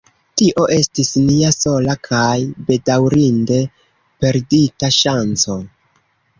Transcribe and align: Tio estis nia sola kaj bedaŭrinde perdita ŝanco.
Tio 0.41 0.61
estis 0.75 1.11
nia 1.25 1.51
sola 1.57 1.97
kaj 2.09 2.33
bedaŭrinde 2.71 3.61
perdita 4.25 4.93
ŝanco. 5.01 5.63